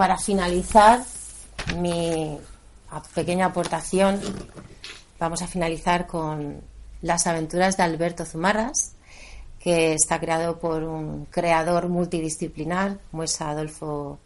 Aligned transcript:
Para 0.00 0.16
finalizar 0.16 1.04
mi 1.76 2.38
pequeña 3.14 3.44
aportación, 3.44 4.18
vamos 5.18 5.42
a 5.42 5.46
finalizar 5.46 6.06
con 6.06 6.62
las 7.02 7.26
aventuras 7.26 7.76
de 7.76 7.82
Alberto 7.82 8.24
Zumarras, 8.24 8.94
que 9.58 9.92
está 9.92 10.18
creado 10.18 10.58
por 10.58 10.84
un 10.84 11.26
creador 11.26 11.90
multidisciplinar, 11.90 12.96
como 13.10 13.24
es 13.24 13.38
Adolfo 13.42 14.18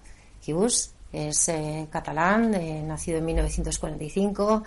Gibus. 0.42 0.92
Es 1.12 1.48
eh, 1.48 1.89
catalán, 1.91 2.55
eh, 2.55 2.80
nacido 2.86 3.19
en 3.19 3.25
1945, 3.25 4.62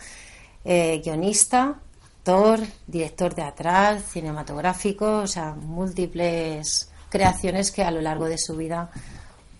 eh, 0.66 1.02
guionista, 1.02 1.80
actor, 2.03 2.59
director 2.85 3.33
teatral, 3.33 4.02
cinematográfico, 4.02 5.19
o 5.19 5.28
sea, 5.28 5.53
múltiples 5.53 6.91
creaciones 7.08 7.72
que 7.72 7.85
a 7.85 7.91
lo 7.91 8.02
largo 8.02 8.25
de 8.25 8.38
su 8.38 8.58
vida 8.58 8.91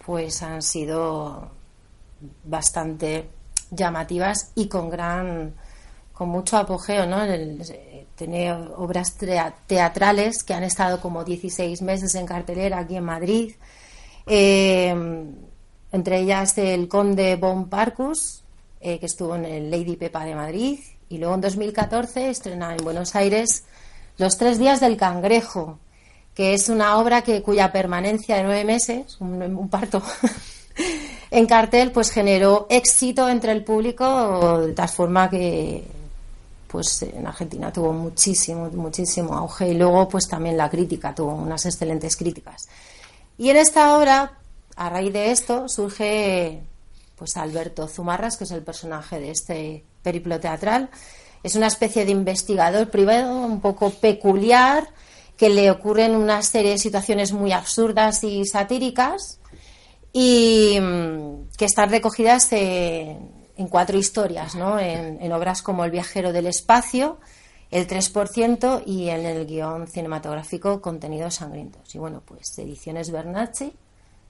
pues 0.08 0.42
han 0.42 0.62
sido 0.62 1.52
bastante 2.46 3.28
llamativas 3.72 4.54
y 4.56 4.70
con 4.70 4.90
gran 4.90 5.54
con 6.14 6.30
mucho 6.30 6.56
apogeo, 6.58 7.06
¿no? 7.06 7.20
Tiene 8.16 8.54
obras 8.54 9.18
teatrales 9.68 10.44
que 10.44 10.54
han 10.54 10.64
estado 10.64 11.02
como 11.02 11.26
16 11.26 11.82
meses 11.82 12.16
en 12.16 12.26
cartelera 12.26 12.80
aquí 12.80 12.96
en 12.96 13.04
Madrid. 13.04 13.54
Eh, 14.26 14.96
entre 15.92 16.20
ellas 16.22 16.58
el 16.58 16.88
Conde 16.88 17.36
Bon 17.36 17.70
Parcus, 17.70 18.44
eh, 18.80 19.00
que 19.00 19.06
estuvo 19.06 19.36
en 19.36 19.44
el 19.44 19.70
Lady 19.70 19.98
Pepa 19.98 20.24
de 20.24 20.36
Madrid. 20.36 20.80
Y 21.10 21.18
luego 21.18 21.36
en 21.36 21.42
2014 21.42 22.30
estrena 22.30 22.74
en 22.74 22.84
Buenos 22.84 23.14
Aires 23.14 23.66
Los 24.18 24.38
Tres 24.38 24.58
Días 24.58 24.80
del 24.80 24.96
Cangrejo, 24.96 25.80
que 26.38 26.54
es 26.54 26.70
una 26.70 27.00
obra 27.00 27.24
que, 27.24 27.42
cuya 27.42 27.72
permanencia 27.72 28.36
de 28.36 28.44
nueve 28.44 28.64
meses, 28.64 29.18
un, 29.20 29.42
un 29.42 29.70
parto, 29.70 30.04
en 31.32 31.48
cartel, 31.48 31.92
pues 31.92 32.12
generó 32.12 32.68
éxito 32.70 33.28
entre 33.28 33.54
el 33.54 33.64
público 33.64 34.62
de 34.62 34.74
tal 34.74 34.88
forma 34.88 35.32
que 35.32 35.84
pues 36.68 37.02
en 37.02 37.26
Argentina 37.26 37.74
tuvo 37.74 37.92
muchísimo, 37.92 38.70
muchísimo 38.70 39.34
auge 39.34 39.70
y 39.70 39.74
luego 39.74 40.08
pues 40.08 40.28
también 40.28 40.58
la 40.58 40.70
crítica 40.70 41.16
tuvo 41.16 41.34
unas 41.34 41.66
excelentes 41.66 42.16
críticas. 42.16 42.68
Y 43.40 43.50
en 43.50 43.58
esta 43.58 43.98
obra, 43.98 44.38
a 44.76 44.90
raíz 44.92 45.14
de 45.14 45.32
esto, 45.32 45.68
surge 45.68 46.62
pues 47.16 47.36
Alberto 47.36 47.88
Zumarras, 47.88 48.38
que 48.38 48.44
es 48.44 48.52
el 48.52 48.62
personaje 48.62 49.20
de 49.20 49.32
este 49.32 49.84
periplo 50.04 50.40
teatral. 50.40 50.92
Es 51.42 51.56
una 51.56 51.66
especie 51.66 52.06
de 52.06 52.12
investigador 52.12 52.92
privado 52.92 53.36
un 53.44 53.60
poco 53.60 53.90
peculiar 53.90 54.88
que 55.38 55.50
le 55.50 55.70
ocurren 55.70 56.16
una 56.16 56.42
serie 56.42 56.72
de 56.72 56.78
situaciones 56.80 57.32
muy 57.32 57.52
absurdas 57.52 58.24
y 58.24 58.44
satíricas 58.46 59.40
y 60.12 60.80
mm, 60.82 61.50
que 61.56 61.66
están 61.66 61.90
recogidas 61.90 62.52
en, 62.52 63.38
cuatro 63.70 63.98
historias, 63.98 64.56
¿no? 64.56 64.80
En, 64.80 65.32
obras 65.32 65.62
como 65.62 65.86
El 65.86 65.92
viajero 65.92 66.34
del 66.34 66.48
espacio, 66.48 67.20
El 67.70 67.88
3% 67.88 68.84
y 68.86 69.10
en 69.10 69.26
el 69.26 69.46
guion 69.46 69.88
cinematográfico 69.88 70.82
Contenidos 70.82 71.36
sangrientos. 71.36 71.94
Y 71.94 72.00
bueno, 72.00 72.24
pues 72.26 72.58
Ediciones 72.58 73.12
Bernacci 73.12 73.74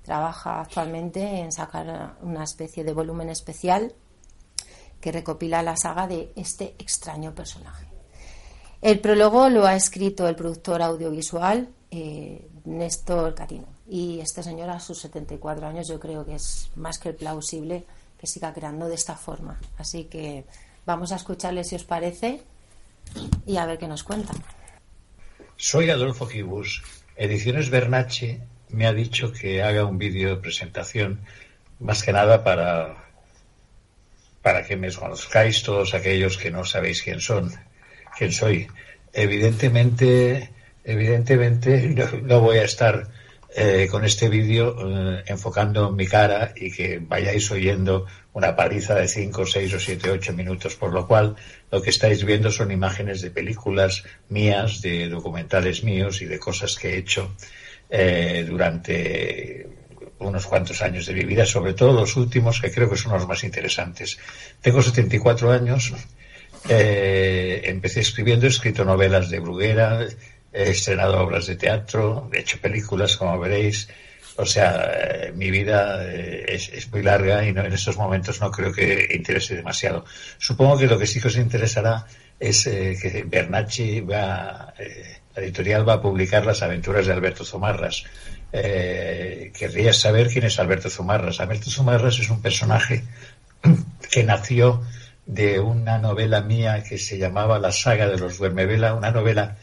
trabaja 0.03 0.62
actualmente 0.62 1.22
en 1.22 1.51
sacar 1.51 2.17
una 2.22 2.44
especie 2.44 2.84
de 2.84 2.94
volumen 2.94 3.29
especial 3.29 3.94
que 5.00 5.12
recopila 5.12 5.62
la 5.62 5.78
saga 5.78 6.07
de 6.07 6.31
este 6.35 6.75
extraño 6.79 7.35
personaje. 7.35 7.86
El 8.81 8.99
prólogo 8.99 9.49
lo 9.49 9.65
ha 9.65 9.75
escrito 9.75 10.27
el 10.27 10.35
productor 10.35 10.81
audiovisual 10.81 11.67
eh, 11.89 12.47
Néstor 12.65 13.33
Catino. 13.33 13.67
Y 13.89 14.19
este 14.19 14.43
señor 14.43 14.69
a 14.69 14.79
sus 14.79 14.99
74 14.99 15.67
años 15.67 15.88
yo 15.88 15.99
creo 15.99 16.25
que 16.25 16.35
es 16.35 16.69
más 16.75 16.99
que 16.99 17.13
plausible 17.13 17.85
que 18.19 18.27
siga 18.27 18.53
creando 18.53 18.87
de 18.87 18.95
esta 18.95 19.16
forma. 19.16 19.59
Así 19.77 20.05
que 20.05 20.43
vamos 20.85 21.11
a 21.11 21.16
escucharle 21.16 21.63
si 21.63 21.75
os 21.75 21.83
parece 21.83 22.41
y 23.45 23.57
a 23.57 23.66
ver 23.66 23.77
qué 23.77 23.87
nos 23.87 24.03
cuentan. 24.03 24.35
Soy 25.55 25.89
Adolfo 25.89 26.27
Gibus. 26.27 26.83
Ediciones 27.16 27.69
Bernache 27.69 28.41
me 28.69 28.85
ha 28.85 28.93
dicho 28.93 29.31
que 29.31 29.63
haga 29.63 29.85
un 29.85 29.97
vídeo 29.97 30.29
de 30.29 30.41
presentación, 30.41 31.21
más 31.79 32.03
que 32.03 32.11
nada 32.11 32.43
para, 32.43 33.05
para 34.41 34.66
que 34.66 34.75
me 34.75 34.91
conozcáis 34.91 35.63
todos 35.63 35.93
aquellos 35.93 36.37
que 36.37 36.51
no 36.51 36.63
sabéis 36.63 37.01
quién 37.01 37.21
son, 37.21 37.53
quién 38.17 38.31
soy. 38.31 38.67
Evidentemente, 39.13 40.51
evidentemente 40.83 41.95
no 42.23 42.41
voy 42.41 42.57
a 42.57 42.63
estar 42.63 43.07
eh, 43.55 43.88
con 43.89 44.03
este 44.05 44.29
vídeo 44.29 44.75
eh, 44.78 45.23
enfocando 45.28 45.91
mi 45.91 46.05
cara 46.05 46.53
y 46.55 46.72
que 46.72 47.00
vayáis 47.00 47.50
oyendo 47.50 48.05
una 48.33 48.55
paliza 48.55 48.94
de 48.94 49.07
5, 49.07 49.45
6 49.45 49.73
o 49.73 49.79
7, 49.79 50.11
8 50.11 50.33
minutos, 50.33 50.75
por 50.75 50.94
lo 50.94 51.07
cual 51.07 51.35
lo 51.72 51.81
que 51.81 51.89
estáis 51.89 52.23
viendo 52.23 52.51
son 52.51 52.72
imágenes 52.72 53.22
de 53.22 53.31
películas 53.31 54.03
mías, 54.29 54.81
de 54.81 55.09
documentales 55.09 55.84
míos 55.84 56.22
y 56.22 56.25
de 56.25 56.38
cosas 56.38 56.75
que 56.75 56.89
he 56.89 56.97
hecho 56.97 57.34
eh, 57.89 58.45
durante 58.47 59.67
unos 60.19 60.45
cuantos 60.45 60.81
años 60.81 61.05
de 61.05 61.13
mi 61.13 61.23
vida, 61.23 61.45
sobre 61.45 61.73
todo 61.73 61.94
los 61.94 62.16
últimos, 62.16 62.61
que 62.61 62.72
creo 62.72 62.89
que 62.89 62.97
son 62.97 63.13
los 63.13 63.28
más 63.28 63.44
interesantes. 63.44 64.19
Tengo 64.61 64.81
74 64.81 65.51
años, 65.51 65.94
empecé 66.69 68.01
escribiendo, 68.01 68.45
he 68.45 68.50
escrito 68.50 68.83
novelas 68.85 69.29
de 69.29 69.39
Bruguera, 69.39 70.05
he 70.53 70.72
estrenado 70.72 71.19
obras 71.19 71.47
de 71.47 71.55
teatro, 71.55 72.29
he 72.33 72.39
hecho 72.39 72.59
películas, 72.59 73.17
como 73.17 73.39
veréis. 73.39 73.88
O 74.39 74.45
sea, 74.45 74.91
eh, 74.94 75.31
mi 75.35 75.50
vida 75.50 76.05
eh, 76.05 76.45
es, 76.47 76.91
muy 76.91 77.01
larga 77.01 77.44
y 77.44 77.53
no, 77.53 77.63
en 77.63 77.73
estos 77.73 77.97
momentos 77.97 78.39
no 78.39 78.51
creo 78.51 78.72
que 78.72 79.07
interese 79.11 79.55
demasiado. 79.55 80.05
Supongo 80.38 80.78
que 80.78 80.85
lo 80.85 81.00
que 81.00 81.07
sí 81.07 81.19
que 81.19 81.28
os 81.28 81.38
interesará 81.38 82.05
es 82.39 82.67
eh, 82.67 82.95
que 83.01 83.23
Bernacci 83.23 84.01
va, 84.01 84.73
la 85.35 85.41
editorial 85.41 85.89
va 85.89 85.94
a 85.94 86.01
publicar 86.01 86.45
las 86.45 86.61
aventuras 86.61 87.07
de 87.07 87.13
Alberto 87.13 87.44
Zumarras. 87.44 88.03
querrías 88.51 89.97
saber 89.97 90.28
quién 90.28 90.45
es 90.45 90.59
Alberto 90.59 90.89
Zumarras. 90.91 91.39
Alberto 91.39 91.72
Zumarras 91.72 92.19
es 92.19 92.29
un 92.29 92.41
personaje 92.41 93.03
que 94.11 94.23
nació 94.23 94.84
de 95.27 95.59
una 95.59 95.99
novela 95.99 96.41
mía 96.41 96.83
que 96.83 96.97
se 96.97 97.17
llamaba 97.17 97.59
La 97.59 97.71
saga 97.71 98.07
de 98.07 98.17
los 98.17 98.38
Duermevela, 98.38 98.93
una 98.93 99.11
novela 99.11 99.57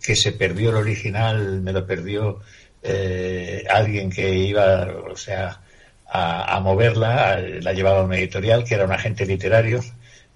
que 0.00 0.16
se 0.16 0.32
perdió 0.32 0.70
el 0.70 0.76
original, 0.76 1.60
me 1.60 1.72
lo 1.72 1.84
perdió 1.86 2.40
eh, 2.82 3.64
alguien 3.68 4.10
que 4.10 4.32
iba, 4.32 4.86
o 5.10 5.16
sea, 5.16 5.60
a, 6.06 6.60
moverla, 6.60 7.40
la 7.60 7.72
llevaba 7.72 8.00
a 8.00 8.04
una 8.04 8.16
editorial 8.16 8.64
que 8.64 8.74
era 8.74 8.84
un 8.84 8.92
agente 8.92 9.26
literario, 9.26 9.80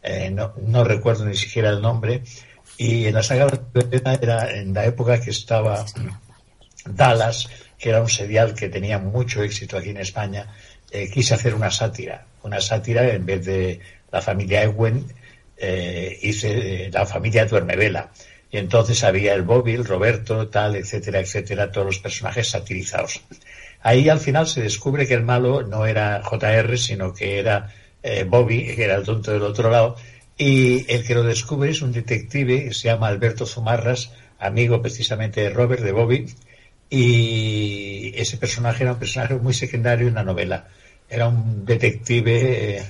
eh, 0.03 0.31
no, 0.31 0.85
recuerdo 0.85 1.27
ni 1.27 1.37
siquiera 1.37 1.71
el 1.71 1.81
nombre, 1.81 2.23
y 2.77 3.07
en 3.07 3.15
la 3.15 3.23
saga 3.23 3.47
era 4.21 4.51
en 4.53 4.73
la 4.73 4.85
época 4.85 5.21
que 5.21 5.31
estaba 5.31 5.85
Dallas, 6.85 7.49
que 7.79 7.91
era 7.91 8.01
un 8.01 8.09
serial 8.09 8.55
que 8.55 8.69
tenía 8.69 8.99
mucho 8.99 9.43
éxito 9.43 9.77
aquí 9.77 9.91
en 9.91 9.99
España, 9.99 10.47
eh, 10.91 11.11
quise 11.11 11.35
hacer 11.35 11.55
una 11.55 11.71
sátira, 11.71 12.27
una 12.43 12.61
sátira 12.61 13.07
en 13.09 13.27
vez 13.27 13.45
de 13.45 13.81
la 14.13 14.23
familia 14.23 14.63
Ewen, 14.63 15.05
hice 16.23 16.91
la 16.93 17.07
familia 17.07 17.47
Duermevela 17.47 18.11
y 18.51 18.59
entonces 18.59 19.03
había 19.05 19.35
el 19.35 19.43
Bobby, 19.43 19.77
Roberto, 19.77 20.49
tal, 20.49 20.77
etcétera, 20.77 21.21
etcétera, 21.21 21.71
todos 21.71 21.87
los 21.87 21.99
personajes 21.99 22.49
satirizados. 22.49 23.21
Ahí 23.83 24.09
al 24.09 24.21
final 24.21 24.47
se 24.47 24.63
descubre 24.63 25.07
que 25.07 25.15
el 25.15 25.23
malo 25.23 25.63
no 25.63 25.87
era 25.87 26.23
JR, 26.23 26.79
sino 26.79 27.13
que 27.13 27.39
era 27.39 27.73
eh, 28.03 28.25
Bobby, 28.25 28.75
que 28.75 28.85
era 28.85 28.97
el 28.97 29.05
tonto 29.05 29.33
del 29.33 29.43
otro 29.43 29.71
lado, 29.71 29.97
y 30.39 30.91
el 30.93 31.05
que 31.07 31.15
lo 31.15 31.23
descubre 31.23 31.71
es 31.71 31.83
un 31.83 31.93
detective 31.93 32.65
que 32.65 32.75
se 32.75 32.89
llama 32.89 33.09
Alberto 33.09 33.47
Zumarras, 33.47 34.13
amigo 34.39 34.83
precisamente 34.83 35.41
de 35.41 35.51
Robert, 35.51 35.83
de 35.83 35.93
Bobby, 35.93 36.27
y 36.89 38.13
ese 38.17 38.37
personaje 38.37 38.85
era 38.85 38.93
un 38.93 38.99
personaje 38.99 39.35
muy 39.35 39.55
secundario 39.55 40.09
en 40.09 40.15
la 40.15 40.23
novela. 40.23 40.69
Era 41.09 41.29
un 41.29 41.65
detective 41.65 42.79
eh, 42.79 42.83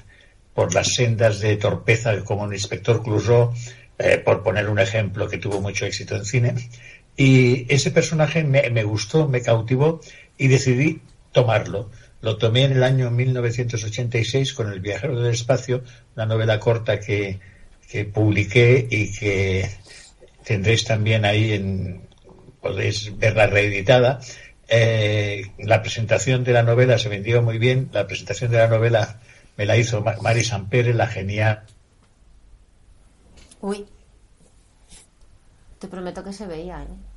por 0.56 0.74
las 0.74 0.94
sendas 0.94 1.38
de 1.40 1.56
torpeza 1.58 2.18
como 2.24 2.44
un 2.44 2.54
inspector 2.54 3.02
Clouseau, 3.02 3.52
eh, 3.98 4.16
por 4.16 4.42
poner 4.42 4.70
un 4.70 4.78
ejemplo 4.78 5.28
que 5.28 5.36
tuvo 5.36 5.60
mucho 5.60 5.84
éxito 5.84 6.16
en 6.16 6.24
cine. 6.24 6.54
Y 7.14 7.72
ese 7.72 7.90
personaje 7.90 8.42
me, 8.42 8.70
me 8.70 8.82
gustó, 8.82 9.28
me 9.28 9.42
cautivó 9.42 10.00
y 10.38 10.48
decidí 10.48 11.02
tomarlo. 11.32 11.90
Lo 12.22 12.38
tomé 12.38 12.64
en 12.64 12.72
el 12.72 12.82
año 12.82 13.10
1986 13.10 14.54
con 14.54 14.72
El 14.72 14.80
viajero 14.80 15.20
del 15.20 15.34
espacio, 15.34 15.84
una 16.16 16.24
novela 16.24 16.58
corta 16.58 16.98
que, 17.00 17.38
que 17.90 18.06
publiqué 18.06 18.86
y 18.90 19.12
que 19.12 19.68
tendréis 20.42 20.84
también 20.84 21.26
ahí 21.26 21.52
en, 21.52 22.00
podéis 22.62 23.16
verla 23.18 23.46
reeditada. 23.46 24.20
Eh, 24.68 25.42
la 25.58 25.82
presentación 25.82 26.44
de 26.44 26.52
la 26.54 26.62
novela 26.62 26.98
se 26.98 27.10
vendió 27.10 27.42
muy 27.42 27.58
bien. 27.58 27.90
La 27.92 28.06
presentación 28.06 28.50
de 28.50 28.56
la 28.56 28.68
novela 28.68 29.20
me 29.56 29.66
la 29.66 29.76
hizo 29.76 30.02
Mari 30.22 30.44
Sampere, 30.44 30.92
la 30.94 31.06
genial. 31.06 31.62
Uy, 33.60 33.86
te 35.78 35.88
prometo 35.88 36.22
que 36.22 36.32
se 36.32 36.46
veía, 36.46 36.82
¿eh? 36.82 37.16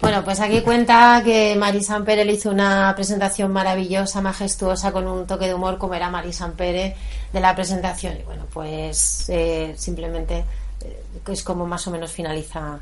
Bueno, 0.00 0.24
pues 0.24 0.40
aquí 0.40 0.62
cuenta 0.62 1.22
que 1.24 1.54
Mari 1.54 1.80
Sampere 1.80 2.24
le 2.24 2.32
hizo 2.32 2.50
una 2.50 2.92
presentación 2.96 3.52
maravillosa, 3.52 4.20
majestuosa, 4.20 4.90
con 4.90 5.06
un 5.06 5.28
toque 5.28 5.46
de 5.46 5.54
humor 5.54 5.78
como 5.78 5.94
era 5.94 6.10
Mari 6.10 6.32
Sampere 6.32 6.96
de 7.32 7.40
la 7.40 7.54
presentación. 7.54 8.18
Y 8.18 8.24
bueno, 8.24 8.46
pues 8.52 9.26
eh, 9.28 9.74
simplemente 9.76 10.44
eh, 10.80 11.04
es 11.28 11.44
como 11.44 11.66
más 11.68 11.86
o 11.86 11.92
menos 11.92 12.10
finaliza 12.10 12.80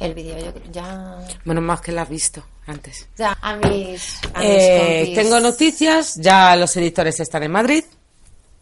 el 0.00 0.14
vídeo. 0.14 0.36
Yo 0.38 0.52
ya... 0.72 1.18
Menos 1.44 1.62
más 1.62 1.80
que 1.80 1.92
la 1.92 2.02
has 2.02 2.08
visto 2.08 2.42
antes. 2.66 3.06
Ya, 3.16 3.36
a 3.40 3.54
mis... 3.56 4.18
a 4.34 4.40
mis 4.40 4.48
Eh, 4.48 5.12
tengo 5.14 5.38
noticias, 5.38 6.16
ya 6.16 6.56
los 6.56 6.76
editores 6.76 7.20
están 7.20 7.42
en 7.44 7.52
Madrid 7.52 7.84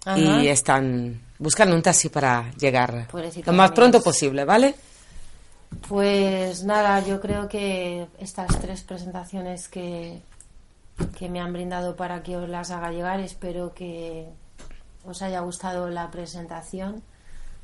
Ajá. 0.04 0.18
y 0.18 0.48
están 0.48 1.22
buscando 1.38 1.74
un 1.76 1.82
taxi 1.82 2.08
para 2.08 2.50
llegar 2.58 3.06
Pobrecito 3.08 3.50
lo 3.52 3.56
más 3.56 3.70
pronto 3.70 4.02
posible, 4.02 4.44
¿vale? 4.44 4.74
Pues 5.88 6.64
nada, 6.64 7.00
yo 7.06 7.20
creo 7.20 7.48
que 7.48 8.08
estas 8.18 8.58
tres 8.58 8.82
presentaciones 8.82 9.68
que, 9.68 10.22
que 11.16 11.28
me 11.28 11.40
han 11.40 11.52
brindado 11.52 11.94
para 11.94 12.22
que 12.22 12.36
os 12.36 12.48
las 12.48 12.70
haga 12.70 12.90
llegar, 12.90 13.20
espero 13.20 13.74
que 13.74 14.26
os 15.04 15.22
haya 15.22 15.40
gustado 15.40 15.88
la 15.88 16.10
presentación. 16.10 17.02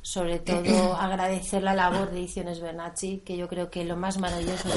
Sobre 0.05 0.37
todo 0.37 0.95
agradecer 0.99 1.63
la 1.63 1.73
labor 1.73 2.11
de 2.11 2.19
Ediciones 2.19 2.61
Bernacci, 2.61 3.23
que 3.25 3.35
yo 3.35 3.47
creo 3.47 3.71
que 3.71 3.83
lo 3.83 3.97
más 3.97 4.19
maravilloso 4.19 4.69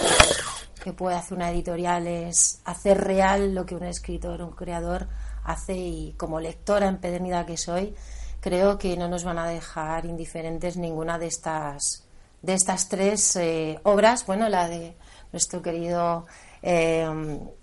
que, 0.82 0.94
puede 0.94 1.16
hacer 1.16 1.36
una 1.36 1.50
editorial 1.50 2.06
es 2.06 2.62
hacer 2.64 2.98
real 2.98 3.54
lo 3.54 3.66
que 3.66 3.74
un 3.74 3.84
escritor, 3.84 4.40
un 4.40 4.52
creador 4.52 5.06
hace 5.44 5.74
y 5.76 6.14
como 6.16 6.40
lectora 6.40 6.88
empedernida 6.88 7.44
que 7.44 7.58
soy, 7.58 7.94
creo 8.40 8.78
que 8.78 8.96
no 8.96 9.06
nos 9.06 9.22
van 9.22 9.36
a 9.36 9.46
dejar 9.46 10.06
indiferentes 10.06 10.78
ninguna 10.78 11.18
de 11.18 11.26
estas 11.26 12.08
de 12.40 12.54
estas 12.54 12.88
tres 12.88 13.36
eh, 13.36 13.80
obras, 13.82 14.24
bueno, 14.24 14.48
la 14.48 14.66
de 14.66 14.96
nuestro 15.30 15.60
querido 15.60 16.24
eh, 16.62 17.06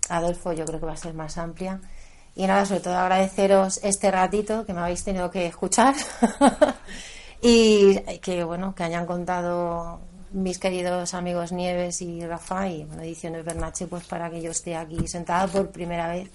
Adolfo 0.08 0.52
yo 0.52 0.64
creo 0.66 0.78
que 0.78 0.86
va 0.86 0.92
a 0.92 0.96
ser 0.96 1.14
más 1.14 1.36
amplia. 1.36 1.80
Y 2.36 2.46
nada, 2.46 2.64
sobre 2.64 2.80
todo 2.80 2.94
agradeceros 2.94 3.80
este 3.82 4.12
ratito 4.12 4.64
que 4.64 4.72
me 4.72 4.82
habéis 4.82 5.02
tenido 5.02 5.32
que 5.32 5.46
escuchar 5.46 5.96
y 7.48 8.18
que, 8.18 8.42
bueno, 8.42 8.74
que 8.74 8.82
hayan 8.82 9.06
contado 9.06 10.00
mis 10.32 10.58
queridos 10.58 11.14
amigos 11.14 11.52
Nieves 11.52 12.02
y 12.02 12.26
Rafa 12.26 12.68
y 12.68 12.82
bueno, 12.82 13.02
Ediciones 13.02 13.44
Bernache, 13.44 13.86
pues 13.86 14.04
para 14.04 14.28
que 14.30 14.42
yo 14.42 14.50
esté 14.50 14.74
aquí 14.74 15.06
sentada 15.06 15.46
por 15.46 15.70
primera 15.70 16.08
vez 16.08 16.28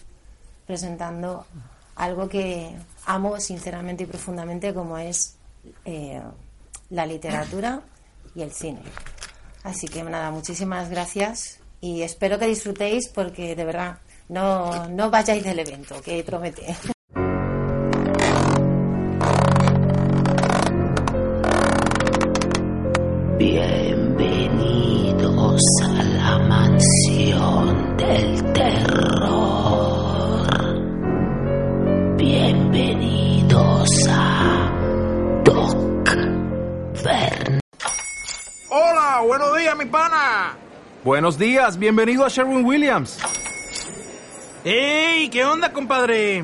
presentando 0.65 1.45
algo 1.97 2.29
que 2.29 2.73
amo 3.07 3.37
sinceramente 3.41 4.03
y 4.03 4.07
profundamente 4.07 4.73
como 4.73 4.97
es 4.97 5.35
eh, 5.83 6.21
la 6.91 7.05
literatura 7.05 7.81
y 8.33 8.43
el 8.43 8.51
cine. 8.53 8.81
Así 9.63 9.89
que 9.89 10.03
nada, 10.03 10.31
muchísimas 10.31 10.89
gracias 10.89 11.59
y 11.81 12.03
espero 12.03 12.39
que 12.39 12.47
disfrutéis 12.47 13.09
porque 13.09 13.53
de 13.53 13.65
verdad 13.65 13.97
no, 14.29 14.87
no 14.87 15.11
vayáis 15.11 15.43
del 15.43 15.59
evento, 15.59 16.01
que 16.01 16.23
promete. 16.23 16.73
Bienvenidos 23.43 25.09
a 25.81 26.03
la 26.03 26.37
mansión 26.47 27.97
del 27.97 28.53
terror. 28.53 29.67
Bienvenidos 32.17 33.89
a 34.07 34.71
Doc 35.43 36.07
Vern. 37.03 37.59
Hola, 38.69 39.23
buenos 39.25 39.57
días, 39.57 39.75
mi 39.75 39.85
pana. 39.85 40.55
Buenos 41.03 41.39
días, 41.39 41.79
bienvenido 41.79 42.23
a 42.23 42.29
Sherwin 42.29 42.63
Williams. 42.63 43.17
¡Ey! 44.63 45.29
¿Qué 45.29 45.43
onda, 45.43 45.73
compadre? 45.73 46.43